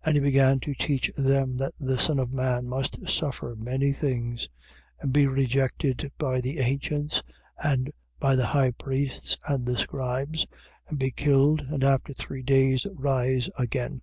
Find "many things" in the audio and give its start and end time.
3.56-4.48